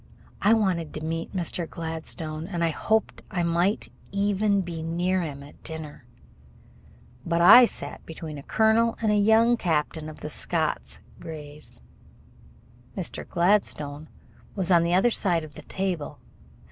I 0.41 0.55
wanted 0.55 0.95
to 0.95 1.05
meet 1.05 1.31
Mr. 1.35 1.69
Gladstone, 1.69 2.47
and 2.47 2.63
hoped 2.63 3.21
I 3.29 3.43
might 3.43 3.91
even 4.11 4.61
be 4.61 4.81
near 4.81 5.21
him 5.21 5.43
at 5.43 5.61
dinner; 5.61 6.07
but 7.23 7.39
I 7.39 7.65
sat 7.65 8.03
between 8.07 8.39
a 8.39 8.41
colonel 8.41 8.97
and 8.99 9.11
a 9.11 9.15
young 9.15 9.57
captain 9.57 10.09
of 10.09 10.21
the 10.21 10.29
Scots 10.31 11.01
Greys. 11.19 11.83
Mr. 12.97 13.29
Gladstone 13.29 14.09
was 14.55 14.71
on 14.71 14.81
the 14.81 14.95
other 14.95 15.11
side 15.11 15.43
of 15.43 15.53
the 15.53 15.61
table. 15.61 16.17